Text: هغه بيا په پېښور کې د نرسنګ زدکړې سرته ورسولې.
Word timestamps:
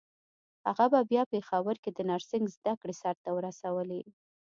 هغه 0.79 0.99
بيا 1.11 1.23
په 1.25 1.29
پېښور 1.33 1.75
کې 1.83 1.89
د 1.93 1.99
نرسنګ 2.09 2.45
زدکړې 2.55 2.93
سرته 3.01 3.29
ورسولې. 3.33 4.01